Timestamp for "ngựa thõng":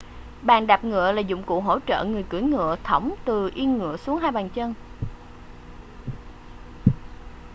2.41-3.13